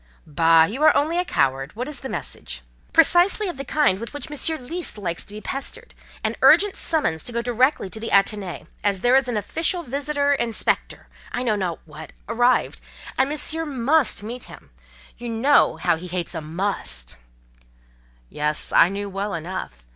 [0.25, 0.63] "Bah!
[0.63, 1.75] you are only a coward.
[1.75, 5.41] What is the message?" "Precisely of the kind with which Monsieur least likes to be
[5.41, 5.93] pestered:
[6.23, 11.43] an urgent summons to go directly to the Athénée, as there is an official visitor—inspector—I
[11.43, 12.81] know not what—arrived,
[13.15, 14.71] and Monsieur must meet him:
[15.19, 17.17] you know how he hates a must."
[18.27, 19.85] Yes, I knew well enough.